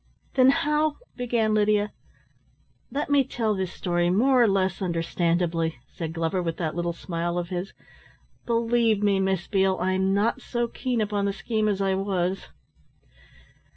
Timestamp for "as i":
11.67-11.93